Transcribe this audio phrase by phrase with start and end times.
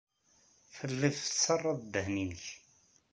[0.75, 2.45] Telliḍ tettarraḍ ddehn-nnek.